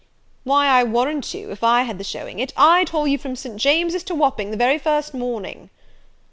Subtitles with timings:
[0.43, 3.57] "Why, I warrant you, if I had the showing it, I'd haul you from St.
[3.57, 5.69] James's to Wapping the very first morning."